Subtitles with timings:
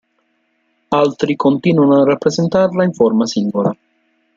[0.87, 3.71] Altri continuano a rappresentarla in forma singola.